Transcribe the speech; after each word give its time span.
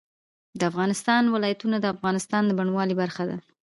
د 0.59 0.61
افغانستان 0.71 1.23
ولايتونه 1.35 1.77
د 1.79 1.85
افغانستان 1.95 2.43
د 2.45 2.51
بڼوالۍ 2.59 2.95
برخه 3.01 3.23
ده. 3.29 3.37